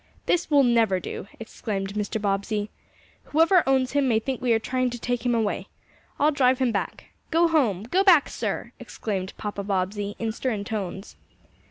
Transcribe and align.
"This 0.25 0.49
will 0.49 0.63
never 0.63 0.99
do!" 0.99 1.27
exclaimed 1.39 1.93
Mr. 1.93 2.19
Bobbsey. 2.19 2.71
"Whoever 3.25 3.61
owns 3.69 3.91
him 3.91 4.07
may 4.07 4.17
think 4.17 4.41
we 4.41 4.51
are 4.51 4.57
trying 4.57 4.89
to 4.89 4.97
take 4.97 5.23
him 5.23 5.35
away. 5.35 5.67
I'll 6.19 6.31
drive 6.31 6.57
him 6.57 6.71
back. 6.71 7.11
Go 7.29 7.47
home! 7.47 7.83
Go 7.83 8.03
back, 8.03 8.27
sir!" 8.27 8.71
exclaimed 8.79 9.33
Papa 9.37 9.63
Bobbsey 9.63 10.15
in 10.17 10.31
stern 10.31 10.63
tones. 10.63 11.17